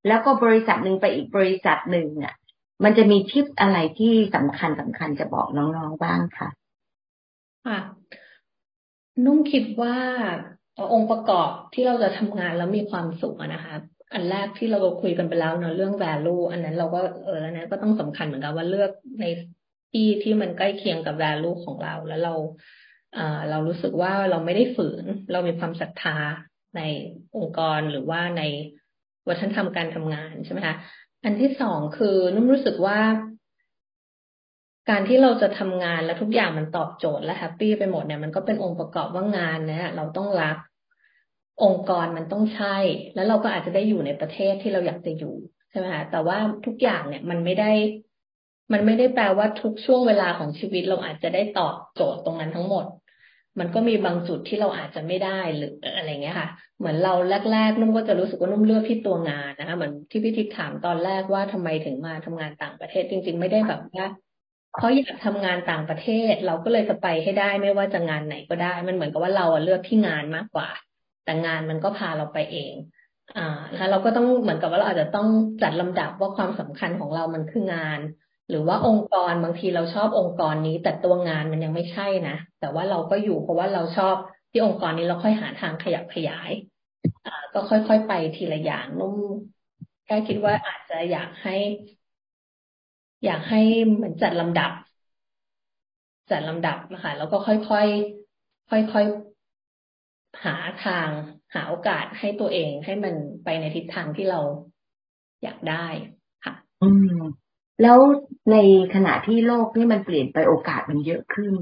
[0.08, 2.34] แล้วก็บริษัทหนึ่งไปอีกบริษัทหนึ่งอะ
[2.84, 6.50] มันจะมีทิปอะไรที่สำคัญสำคัญจะบอกน้องๆบ้างคะ
[7.66, 7.80] ค่ะ
[9.26, 9.98] นุ่มคิดว่า
[10.94, 13.76] องค์ประกอบที่เราจะทำงานแล้วมีความสุขนะคะ
[14.14, 19.26] อันแรกที่เราคุยกันไปแล้วเนาะเรื่อง value อันนั้นเราก็เอออันนั้นก็ต้องสำคัญเหมือนกันว่าเลือกใน
[19.92, 22.34] ที่ที่มันใกล้เคียงกับ value ของเรา แล้วเรา
[23.50, 26.18] เรารู้สึกว่าเราไม่ได้ฝืน เรามีความศรัทธา
[26.78, 26.82] ใน
[27.38, 28.44] องค์กรหรือว่าใน
[29.28, 30.76] วัฒนธรรมการทำงานใช่ไหมคะ
[31.24, 33.00] อันที่สองคือนุ่มรู้สึกว่า
[34.90, 40.58] การที่เราจะทำงานแล้วทุกอย่างมันตอบโจทย์และแฮปปี้ไปหมดเนี่ยมันก็เป็นองค์ประกอบว่างานเนะเราต้องรัก
[41.64, 42.78] องค์กรมันต้องใช่
[43.16, 45.36] แล้วเราก็อาจจะได้อยู่ในประเทศที่เราอยากจะอยู่
[45.70, 47.72] ใช่ไหมคะแต่ว่าทุกอย่างเนี่ยมันไม่ได้
[48.74, 52.86] มันไม่ได้แปลว่าทุกช่วงเวลาของชีวิตเราอาจจะได้ตอบโจทย์ตรงนั้นทั้งหมด
[53.60, 57.14] มันก็มีบางจุดที่เราอาจจะไม่ได้หรืออะไรเงี้ยค่ะ เหมือนเรา
[57.52, 64.06] แรกๆนุ่มก็จะรู้สึกว่านุ่มเลือกที่ตัวงานนะคะเหมือนที่พี่ทิพย์ถามตอนแรกว่าทำไมถึงมาทำงานต่างประเทศจริง ๆ ไม่ได้แบบว่า
[64.76, 70.70] เพราอยากทำงานต่างประเทศ เราก็เลยจะไปให้ได้ไม่ว่าจะงานไหนก็ได้ มันเหมือนกับว่าเราเลือกที่งานมากกว่า
[71.24, 72.74] แต่งานมันก็พาเราไปเอง
[73.38, 75.28] อ่าแล้วเราก็ต้องเหมือนกับว่าเราอาจจะต้อง
[75.62, 78.00] จัดลำดับว่าความสำคัญของเรามันคืองาน
[78.50, 84.16] หรือว่าองค์กรบางทีเราชอบองค์กรนี้ แต่ตัวงานมันยังไม่ใช่นะแต่ว่าเราก็อยู่เพราะว่าเราชอบ
[84.52, 86.52] ที่องค์กรนี้เราค่อยหาทางขยับขยาย
[87.26, 89.18] อ่า ก็ค่อยๆไปทีละอย่างนุ่ม
[90.06, 91.56] แค่คิดว่าอาจจะอยากให้
[93.26, 93.62] อยากให้
[93.94, 94.72] เหมือนจัดลำดับ
[96.32, 100.56] จัดลำดับนะคะแล้วก็ค่อยๆค่อยๆหา
[100.86, 101.10] ทาง
[101.54, 104.40] หาโอกาสให้ตัวเองให้มันไปในทิศทางที่เรา
[105.44, 105.88] อยากได้
[106.46, 107.18] ค่ะอืม
[107.82, 107.98] แล้ว
[108.52, 108.58] ใน
[108.94, 111.54] ขณะที่โลกนี่มันเปลี่ยนไปโอกาสมันเยอะขึ้น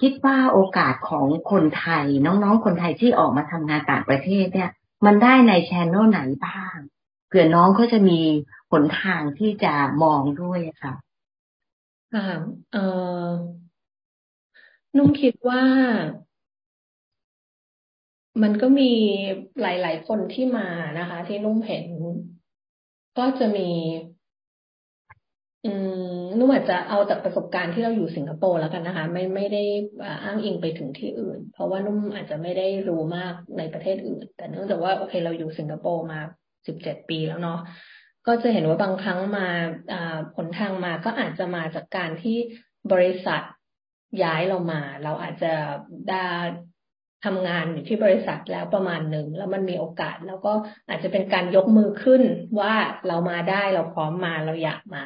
[0.00, 4.70] คิดว่าโอกาสของคนไทย น้องๆคนไทยที่ออกมาทำงานต่างประเทศเนี่ย
[5.06, 6.76] มันได้ในชแนลไหนบ้าง
[7.28, 8.20] เผื่อน้องเขาจะมี
[8.82, 10.92] นทางที่จะมองด้วยค่ะ
[12.14, 12.28] ค่ะ
[12.72, 12.78] เออ
[14.96, 15.62] นุ่มคิดว่า
[18.42, 18.90] มันก็มี
[19.60, 21.86] หลาย ๆ คนที่มานะคะ ที่นุ่มเห็น
[23.18, 23.68] ก็จะมี
[25.64, 25.68] อื
[26.14, 29.62] มนุ่มอาจจะเอาจากประสบการณ์ที่เราอยู่สิงคโปร์แล้วกันนะคะ ไม่ไม่ได้
[30.24, 36.20] อ้างอิงไปถึงที่อื่น เพราะว่านุ่มอาจจะไม่ได้รู้มากในประเทศอื่น แต่เนื่องจากว่าโอเค เราอยู่สิงคโปร์มา
[36.66, 37.58] สิบเจ็ดปีแล้วเนาะ
[38.26, 39.46] ก็จะเห็นว่าบางครั้งมา
[40.34, 42.36] ผลทางมาก็อาจจะมาจากการที่
[42.92, 43.42] บริษัท
[44.22, 45.52] ย้ายเรามา เราอาจจะ
[46.10, 46.26] ได้
[47.24, 50.52] ทำงานอยู่ที่บริษัทแล้วประมาณหนึ่งแล้วมันมีโอกาส แล้วก็
[50.88, 52.22] อาจจะเป็นการยกมือขึ้น
[52.60, 52.74] ว่า
[53.08, 55.04] เรามาได้เราพร้อมมาเราอยากมา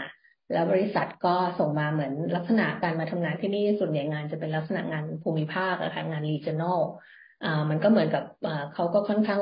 [0.52, 6.80] แล้วบริษัทก็ส่งมาเหมือนลักษณะการมาทำงานที่นี่ส่วนใหญ่งานจะเป็นลักษณะงานภูมิภาคอะค่ะงาน regional
[7.44, 8.24] อ่ามันก็เหมือนกับ
[8.74, 9.40] เขาก็ค่อนข้าง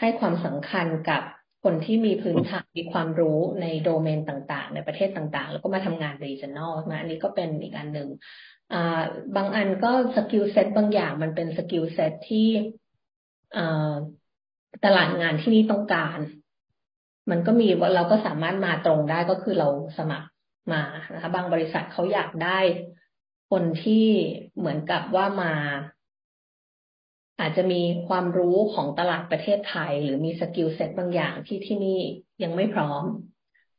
[0.00, 1.22] ให้ความสำคัญกับ
[1.64, 8.08] คนที่มีพื้นฐานมีความรู้ในโดเมนต่างๆ ในประเทศต่างๆ แล้วก็มาทำงาน regional นะอันนี้ก็เป็นอีกอันหนึ่ง
[9.36, 12.48] บางอันก็ skill set บางอย่างมันเป็น skill set ที่
[14.84, 16.18] ตลาดงานที่นี่ต้องการ
[17.30, 20.28] มันก็มีเราก็สามารถมาตรงได้ก็คือเราสมัคร
[20.72, 20.82] มา
[21.14, 22.58] นะคะบางบริษัทเขาอยากได้
[23.50, 24.06] คนที่
[24.58, 25.52] เหมือนกับว่ามา
[27.40, 32.00] อาจจะมีความรู้ของตลาดประเทศไทย หรือมี skill set บางอย่างที่ที่นี่
[32.42, 33.04] ยังไม่พร้อม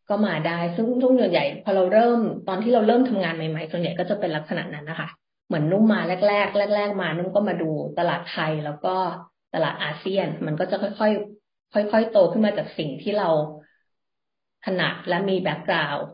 [0.09, 5.09] ก็มาได้ซึ่งทุกส่วนใหญ่ พอเราเริ่มตอนที่เราเริ่มทำงานใหม่ๆส่วนใหญ่ก็จะเป็นลักษณะนั้นนะคะ
[5.47, 8.95] เหมือนนุ่มมาแรกๆแรก ๆ มานุ่มก็มาดูตลาดไทยแล้วก็
[9.53, 13.29] ตลาดอาเซียน มันก็จะค่อยๆค่อยๆโตขึ้นมาจากสิ่งที่เรา
[14.65, 16.05] ถนัดและมี background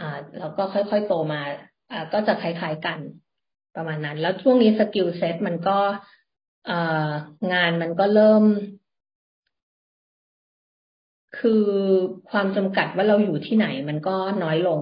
[0.00, 1.40] อ่าแล้วก็ค่อยๆโตมา
[1.92, 2.98] อ่าก็จะคล้ายๆกัน
[3.76, 5.78] ประมาณนั้น แล้วช่วงนี้สกิลเซ็ตมันก็
[7.52, 8.44] งานมันก็เริ่ม
[11.38, 11.64] คือ
[12.30, 14.80] ความจำกัดว่าเราอยู่ที่ไหน มันก็น้อยลง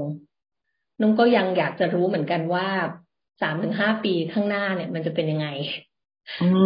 [1.01, 2.67] นุ่งก็ยังอยากจะรู้เหมือนกันว่า
[3.41, 5.49] สามถึงห้าปีข้างหน้าเนี่ย มันจะเป็นยังไง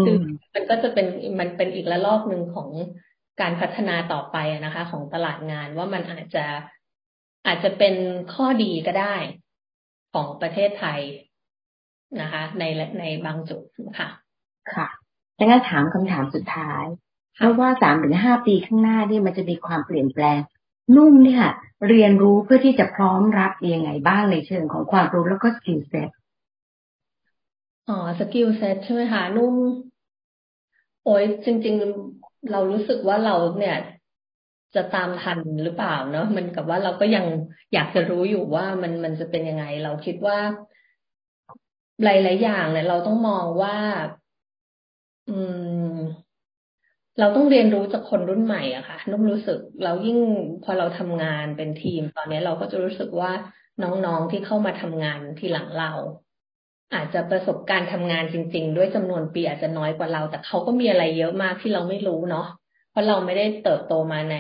[0.05, 0.17] คือ
[0.55, 1.07] มันก็จะเป็น
[1.41, 2.71] มันเป็นอีกระลอกหนึ่งของ
[3.41, 6.47] การพัฒนาต่อไปนะคะ ของตลาดงานว่ามันอาจจะ
[7.47, 7.95] อาจจะเป็น
[8.35, 9.15] ข้อดีก็ได้
[10.13, 11.01] ของประเทศไทย
[12.21, 12.65] นะคะ ใน
[13.01, 13.63] ในบางจุด
[13.99, 14.09] ค่ะ
[14.75, 15.00] ค่ะ
[15.41, 16.85] แล้วก็ถามคำถามสุดท้าย
[17.35, 20.41] เพราะว่าสามถึงห้าปีข้างหน้านี่มันจะมีความเปลี่ยนแปลง
[20.97, 21.45] นุ่มเนี่ย
[21.89, 26.11] เรียนรู้เพื่อที่จะพร้อมรับยังไงบ้างในเชิงของความรู้แล้วก็สกิลเซ็ต
[27.89, 29.57] อ๋อสกิลเซ็ตใช่ไหมคะนุ่ม
[31.03, 31.77] โอ้ยจริง
[32.13, 33.75] ๆ เรารู้สึกว่าเราเนี่ย
[34.75, 37.27] จะตามทันหรือเปล่าเนาะมันกับว่าเราก็ยัง
[37.73, 40.39] อยากจะรู้อยู่ว่ามันมันจะเป็นยังไง เราคิดว่า
[42.03, 43.77] หลาย ๆ อย่างเนี่ยเราต้องมองว่า
[45.31, 45.35] อื
[45.97, 46.31] ม
[47.19, 50.19] เราต้องเรียนรู้จากคนรุ่นใหม่อะค่ะ นุ่มรู้สึกเรายิ่ง
[50.65, 53.33] พอเราทำงานเป็นทีม ตอนนี้เราก็จะรู้สึกว่า
[53.83, 55.93] น้องๆที่เข้ามาทำงานทีหลังเรา
[56.95, 62.47] อาจจะประสบการณ์ทำงานจริง ๆ ด้วยจำนวนปีอาจจะน้อยกว่าเรา แต่เขาก็มีอะไรเยอะมากที่เราไม่รู้เนาะ
[62.91, 64.37] เพราะเราไม่ได้เติบโตมาใน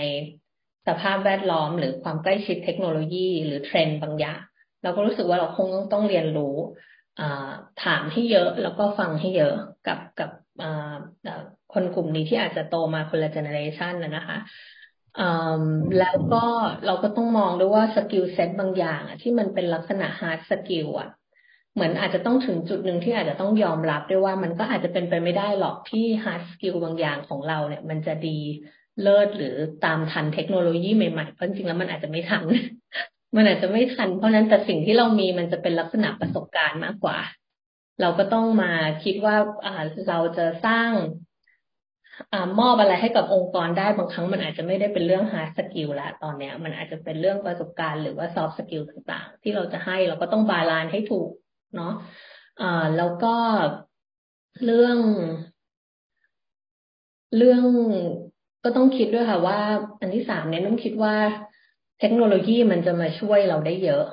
[0.86, 4.40] สภาพแวดล้อมหรือความใกล้ชิดเทคโนโลยี หรือเทรนด์บางอย่าง
[4.82, 6.54] เราก็รู้สึกว่าเราคงต้องเรียนรู้
[7.84, 9.54] ถามให้เยอะแล้วก็ฟังให้เยอะ
[9.86, 10.30] กับกับ
[11.74, 14.38] คนกลุ่มนี้ที่อาจจะโตมาคนละ generation นะนะคะ
[15.98, 16.42] แล้วก็
[16.86, 21.10] เราก็ต้องมองด้วยว่า skill set บางอย่างที่มันเป็นลักษณะ hard skill อะ
[21.74, 28.38] เหมือนอาจจะต้องถึงจุดหนึ่งที่อาจจะต้องยอมรับด้วยว่ามันก็อาจจะเป็นไปไม่ได้หรอกที่ hard skill บางอย่างของเราเนี่ย มันจะดี
[29.02, 32.44] เลิศหรือตามทันเทคโนโลยีใหม่ๆเพราะจริงๆแล้วมันอาจจะไม่ทัน
[33.36, 37.18] มันอาจจะไม่ทัน เพราะนั้นแต่สิ่งที่เรามีมันจะเป็นลักษณะประสบการณ์มากกว่า
[38.00, 38.72] เราก็ต้องมา
[39.04, 39.72] คิดว่าอ่า
[40.08, 40.90] เราจะสร้าง
[42.32, 51.28] อมอบอะไรให้กับองค์กรได้บางครั้งมันอาจจะไม่ได้เป็นเรื่อง hard skill ละตอนเนี้ย มันอาจจะเป็นเรื่องประสบการณ์หรือว่า soft skill ต่างๆ ที่เราจะให้เราก็ต้อง balance ให้ถูก
[51.76, 51.92] เนาะ
[52.60, 53.34] อ่าแล้วก็
[54.64, 54.98] เรื่อง
[57.36, 57.62] เรื่อง
[58.64, 59.60] ก็ต้องคิดด้วยค่ะว่า
[60.00, 61.14] อันที่สามเนี่ยต้องคิดว่า
[62.00, 64.04] เทคโนโลยีมันจะมาช่วยเราได้เยอะ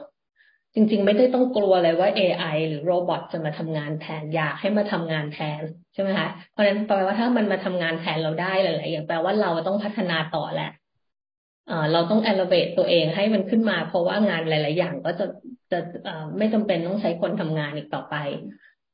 [0.80, 5.62] จริง ๆ ไม่ได้ต้องกลัวเลยว่า AI หรือโรบอทจะมาทำงานแทนอยากให้มาทำงานแทน
[5.94, 10.72] ใช่ไหมคะเพราะฉะนั้นแปลว่าถ้ามันมาทำงานแทนเราได้หลายๆอย่างแปลว่าเราต้องพัฒนาต่อแหละ
[11.94, 15.26] เราต้อง elevate ตัวเองให้มันขึ้นมา เพราะว่างานหลาย ๆ อย่างก็จะ
[15.72, 15.80] จะ
[16.38, 18.16] ไม่จำเป็นต้องใช้คนทำงานอีกต่อไป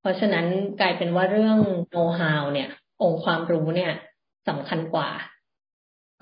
[0.01, 0.45] เพราะฉะนั้น
[0.81, 1.57] กลายเป็นว่าเรื่อง
[1.91, 2.69] know how เนี่ย
[3.01, 3.91] องค์ความรู้เนี่ย
[4.49, 5.09] สำคัญกว่า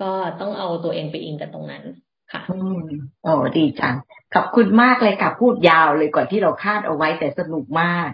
[0.02, 1.84] ก็ต้องเอาตัวเองไปอิงกับตรงนั้น
[2.32, 2.84] ค่ะอืม
[3.22, 3.94] โอ้ดีจัง
[4.34, 8.08] ขอบคุณมากเลยค่ะ พูดยาวเลยกว่าที่เราคาดเอาไว้แต่สนุกมาก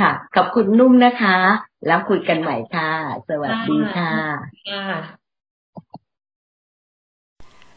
[0.00, 1.38] ค่ะ ขอบคุณนุ่มนะคะ
[1.86, 2.90] แล้วคุยกันใหม่ค่ะ
[3.28, 4.12] สวัสดีค่ะ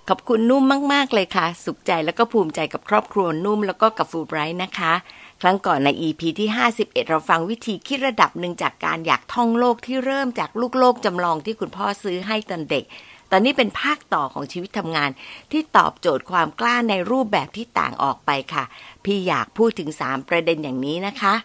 [0.10, 4.94] ขอบคุณนุ่มมาก ๆ เลยค่ะ สุขใจแล้วก็ภูมิใจกับครอบครัวนุ่มแล้วก็กับฟูไบรท์นะคะ
[5.42, 12.84] ครั้งก่อนใน EP ที่ 51 เราฟังวิธีคิดระดับหนึ่งจากการอยากท่องโลกที่เริ่มจากลูกโลกจำลองที่คุณพ่อซื้อให้ตอนเด็ก
[13.32, 15.10] ตอนนี้เป็นภาคต่อของชีวิตทำงาน
[15.52, 18.64] ที่ตอบโจทย์ความกล้าในรูปแบบที่ต่างออกไปค่ะ
[19.06, 21.36] พี่อยากพูดถึง 3 ประเด็นอย่างนี้นะคะ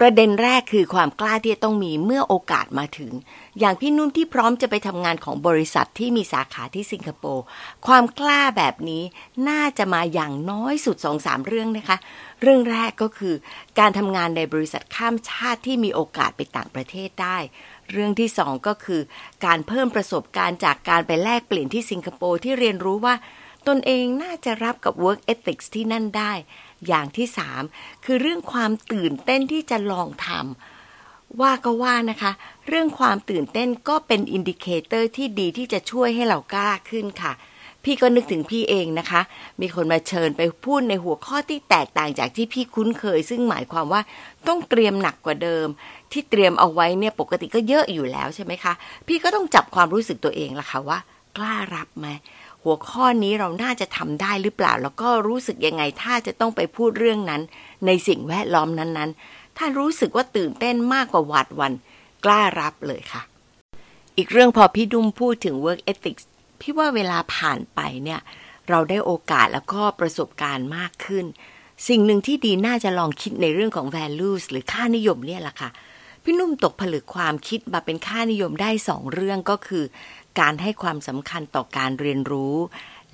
[0.00, 3.12] ประเด็นแรกคือความกล้าที่จะต้องมีเมื่อโอกาสมาถึง
[3.58, 7.44] อย่างพี่นุ่นที่พร้อมจะไปทำงานของบริษัทที่มีสาขาที่สิงคโปร์
[7.86, 9.02] ความกล้าแบบนี้
[9.48, 11.96] น่าจะมาอย่างน้อยสุดสองสามเรื่องนะคะ
[12.42, 13.34] เรื่องแรกก็คือ
[13.78, 17.38] การทำงานในบริษัทข้ามชาติที่มีโอกาสไปต่างประเทศได้
[17.92, 19.00] เรื่องที่สองก็คือ
[19.44, 23.14] การเพิ่มประสบการณ์จากการไปแลกเปลี่ยนที่สิงคโปร์ที่เรียนรู้ว่า
[23.68, 26.32] ตนเองน่าจะรับกับ work ethics ที่นั่นได้
[26.86, 27.62] อย่างที่สาม
[28.04, 32.32] คือเรื่องความตื่นเต้นที่จะลองทำว่าก็ว่านะคะ
[32.68, 37.32] เรื่องความตื่นเต้นก็เป็น indicator ที่ดีที่จะช่วยให้เรากล้าขึ้นค่ะ
[37.84, 39.20] พี่ก็นึกถึงพี่เองนะคะ
[39.60, 44.00] มีคนมาเชิญไปพูดในหัวข้อที่แตกต่างจากที่พี่คุ้นเคย ซึ่งหมายความว่า
[44.46, 45.66] ต้องเตรียมหนักกว่าเดิม
[46.12, 48.72] ที่เตรียมเอาไว้เนี่ยปกติก็เยอะอยู่แล้วใช่ไหมคะ
[49.06, 50.98] พี่ก็ต้องจับความรู้สึกตัวเองละค่ะว่า
[51.36, 52.08] กล้ารับไหม
[52.64, 57.42] หัวข้อนี้เราน่าจะทำได้หรือเปล่า แล้วก็รู้สึกยังไงถ้าจะต้องไปพูดเรื่องนั้น
[57.86, 61.72] ในสิ่งแวดล้อมนั้นๆ ถ้ารู้สึกว่าตื่นเต้นมากกว่าหวาดวัน
[62.24, 63.22] กล้ารับเลยค่ะ
[64.16, 66.24] อีกเรื่องพอพี่ดุมพูดถึง work ethics
[66.66, 68.20] พี่ว่าเวลาผ่านไปเนี่ย
[68.68, 71.24] เราได้โอกาสแล้วก็ประสบการณ์มากขึ้น
[71.88, 75.70] สิ่งหนึ่งที่ดีน่าจะลองคิดในเรื่องของ values หรือค่านิยมเนี่ยแหละค่ะ
[76.22, 79.84] พี่นุ่มตกผลึกความคิดมาเป็นค่านิยมได้สองเรื่องก็คือ
[80.40, 82.56] การให้ความสำคัญต่อการเรียนรู้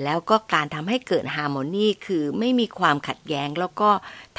[0.05, 3.91] แล้วก็การทำให้เกิดฮาร์โมนีคือไม่มีความขัดแย้ง แล้วก็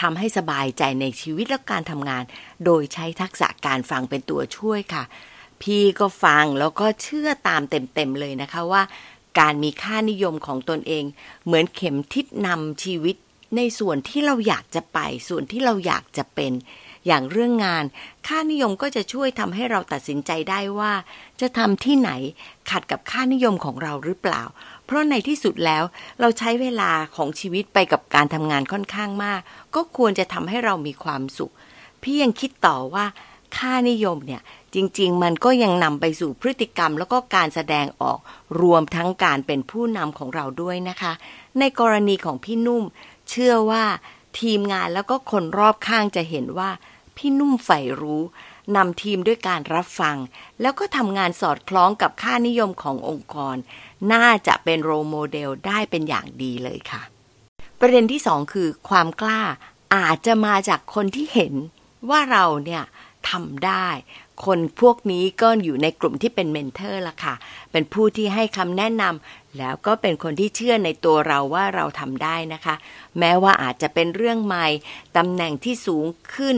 [0.01, 2.23] ทำให้สบายใจในชีวิตและการทำงาน
[2.65, 5.03] โดยใช้ทักษะการฟังเป็นตัวช่วยค่ะ
[5.61, 8.83] พี่ก็ฟังแล้วก็เชื่อตามเต็มๆเลยนะคะว่า
[9.39, 11.03] การมีค่านิยมของตนเอง
[11.45, 13.15] เหมือนเข็มทิศนำชีวิต
[13.55, 16.53] ในส่วนที่เราอยากจะไป ส่วนที่เราอยากจะเป็น
[17.07, 17.83] อย่างเรื่องงาน
[18.27, 20.93] ค่านิยมก็จะช่วยทำให้เราตัดสินใจได้ว่า
[21.41, 22.11] จะทำที่ไหน
[22.69, 24.43] ขัดกับค่านิยมของเราหรือเปล่า
[24.85, 25.83] เพราะในที่สุดแล้ว
[26.19, 29.41] เราใช้เวลาของชีวิตไปกับการทำงานค่อนข้างมาก
[29.75, 31.53] ก็ควรจะทำให้เรามีความสุข
[32.03, 33.05] พี่ยังคิดต่อว่า
[33.57, 34.41] ค่านิยมเนี่ย
[34.75, 38.19] จริง ๆ มันก็ยังนำไปสู่พฤติกรรมแล้วก็การแสดงออก
[38.61, 41.13] รวมทั้งการเป็นผู้นำของเราด้วยนะคะ
[41.59, 42.83] ในกรณีของพี่นุ่ม
[43.29, 43.83] เชื่อว่า
[44.39, 46.69] ทีมงานแล้วก็คนรอบข้างจะเห็นว่า
[47.17, 48.23] พี่นุ่มใฝ่รู้
[48.75, 50.17] นำทีมด้วยการรับฟัง
[50.61, 53.55] แล้วก็ทำงานสอดคล้องกับค่านิยมขององค์กร
[54.13, 57.01] น่าจะเป็นโรโมเดลได้เป็นอย่างดีเลยค่ะ
[57.79, 59.41] ประเด็นที่สองคือความกล้า
[59.95, 61.53] อาจจะมาจากคนที่เห็น
[62.09, 62.83] ว่าเราเนี่ย
[63.29, 63.87] ทำได้
[64.45, 67.35] คนพวกนี้ก็อยู่ในกลุ่มที่เป็นเมนเทอร์ละค่ะ
[67.71, 72.75] เป็นผู้ที่ให้คำแนะนำแล้วก็เป็นคนที่เชื่อในตัวเราว่าเราทำได้นะคะ
[73.19, 74.67] แม้ว่าอาจจะเป็นเรื่องใหม่
[75.17, 76.57] ตำแหน่งที่สูงขึ้น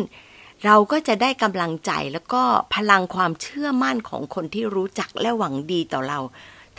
[0.65, 2.43] เราก็จะได้กำลังใจแล้วก็
[2.74, 6.19] พลังความเชื่อมั่นของคนที่รู้จักและหวังดีต่อเรา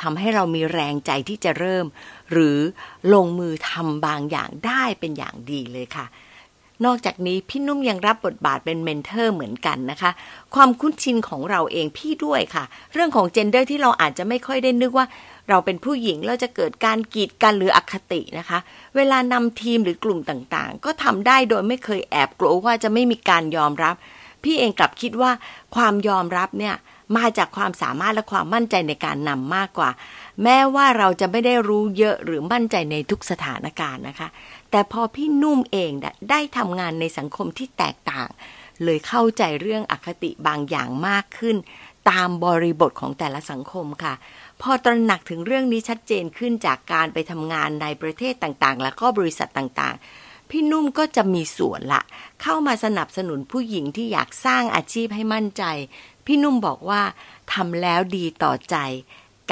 [0.00, 1.86] ทำให้เรามีแรงใจที่จะเริ่ม
[2.32, 2.58] หรือ
[3.14, 6.06] ลงมือทำบางอย่างได้เป็นอย่างดีเลยค่ะ
[6.84, 10.10] นอกจากนี้พี่นุ่มยังรับบทบาทเป็น mentor เหมือนกันนะคะ
[10.54, 15.06] ความคุ้นชินของเราเองพี่ด้วยค่ะ เรื่องของ gender ที่เราอาจจะไม่ค่อยได้นึกว่า
[15.48, 18.58] เราเป็นผู้หญิงเราจะเกิดการกีดกันหรืออคตินะคะ
[18.96, 23.94] เวลานำทีมหรือกลุ่มต่างๆ ก็ทำได้โดยไม่เคยแอบกลัวว่าจะไม่มีการยอมรับ
[24.44, 25.30] พี่เองกลับคิดว่า
[25.76, 26.76] ความยอมรับเนี่ย
[27.16, 29.90] มาจากความสามารถและความมั่นใจในการนำมากกว่า
[30.42, 34.28] แม้ว่าเราจะไม่ได้รู้เยอะหรือมั่นใจในทุกสถานการณ์นะคะ
[34.76, 35.92] แต่พอพี่นุ่มเอง
[36.30, 38.28] ได้ทำงานในสังคมที่แตกต่าง
[38.84, 41.56] เลยเข้าใจเรื่องอคติบางอย่างมากขึ้น
[42.10, 44.14] ตามบริบทของแต่ละสังคมค่ะ
[44.60, 52.02] พอตระหนักถึงเรื่องนี้ชัดเจนขึ้นจากการไปทำงานในประเทศต่างๆ และก็บริษัทต่างๆพี่นุ่มก็จะมีส่วนละ
[52.42, 55.64] เข้ามาสนับสนุนผู้หญิงที่อยากสร้างอาชีพให้มั่นใจ
[56.26, 57.02] พี่นุ่มบอกว่า
[57.52, 58.76] ทำแล้วดีต่อใจ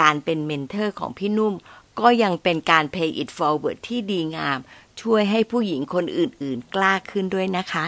[0.00, 1.54] การเป็นเมนเทอร์ของพี่นุ่ม
[2.00, 4.58] ก็ยังเป็นการ pay it forward ที่ดีงาม
[5.02, 7.86] ช่วยให้ผู้หญิงคนอื่นๆ กล้าขึ้นด้วยนะคะ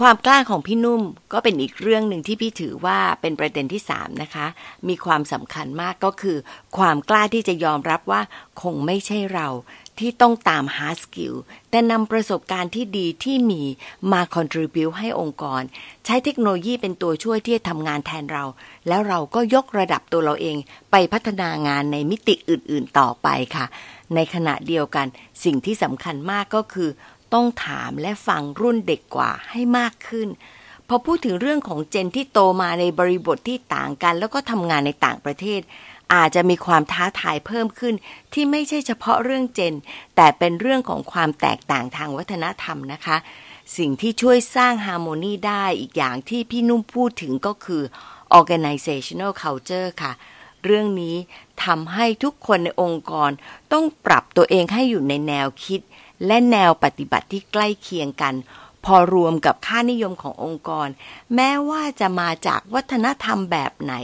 [0.00, 4.46] ความกล้าของพี่นุ่มก็เป็นอีกเรื่องหนึ่งที่พี่ถือว่าเป็นประเด็นที่สามนะคะ
[4.88, 6.36] มีความสำคัญมากก็คือ
[6.76, 8.20] ความกล้าที่จะยอมรับว่า
[8.62, 9.48] คงไม่ใช่เรา
[10.00, 11.34] ที่ต้องตาม hard skill
[11.70, 13.62] แต่นำประสบการณ์ที่ดีที่มี
[14.12, 15.62] มา contribute ให้องค์กร
[16.04, 18.44] ใช้เทคโนโลยีเป็นตัวช่วยที่จะทำงานแทนเรา
[18.88, 20.56] แล้วเราก็ยกระดับตัวเราเอง
[20.90, 23.66] ไปพัฒนางานในมิติอื่นๆต่อไปค่ะ
[24.14, 25.06] ในขณะเดียวกัน
[25.44, 26.88] สิ่งที่สำคัญมากก็คือ
[27.34, 30.28] ต้องถามและฟังรุ่นเด็กกว่าให้มากขึ้น
[30.88, 35.60] พอพูดถึงเรื่องของเจนที่โตมาในบริบทที่ต่างกัน แล้วก็ทำงานในต่างประเทศ
[36.14, 37.94] อาจจะมีความท้าทายเพิ่มขึ้น
[38.32, 39.74] ที่ไม่ใช่เฉพาะเรื่องเจน
[40.16, 43.16] แต่เป็นเรื่องของความแตกต่างทางวัฒนธรรมนะคะ
[43.76, 47.82] สิ่งที่ช่วยสร้างฮาร์โมนีได้อีกอย่างที่พี่นุ่มพูดถึงก็คือ
[48.38, 50.12] organizational culture ค่ะ
[50.64, 51.16] เรื่องนี้
[51.64, 53.30] ทำให้ทุกคนในองค์กร
[53.72, 55.80] ต้องปรับตัวเองให้อยู่ในแนวคิด
[56.26, 58.34] และแนวปฏิบัติที่ใกล้เคียงกัน
[58.84, 60.88] พอรวมกับค่านิยมขององค์กร
[61.34, 63.94] แม้ว่าจะมาจากวัฒนธรรมแบบไหน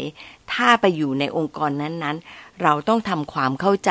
[0.52, 3.88] ถ้าไปอยู่ในองค์กรนั้นๆ เราต้องทำความเข้าใ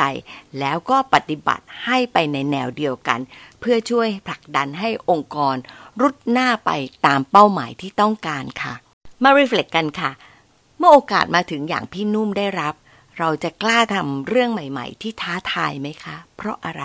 [0.58, 3.20] แล้วก็ปฏิบัติให้ไปในแนวเดียวกัน
[3.60, 5.56] เพื่อช่วยผลักดันให้องค์กร
[6.00, 6.70] รุดหน้าไป
[7.06, 8.74] ตามเป้าหมายที่ต้องการค่ะ
[9.22, 10.10] มารีเฟล็กกันค่ะ
[10.78, 12.74] เมื่อโอกาสมาถึงอย่างพี่นุ่มได้รับ
[13.18, 16.84] เราจะกล้าทำเรื่องใหม่ ๆ ที่ท้าทายไหมคะ เพราะอะไร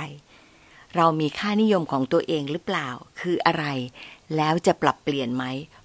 [0.95, 3.65] เรามีค่านิยมของตัวเองหรือเปล่า คืออะไร
[4.35, 5.43] แล้วจะปรับเปลี่ยนไหม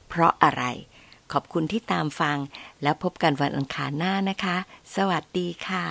[0.08, 0.64] เพราะอะไร
[1.32, 2.38] ขอบคุณที่ตามฟัง
[2.82, 4.56] แล้วพบกันวันอังคารหน้านะคะ
[4.96, 5.84] สวัสดีค่ะ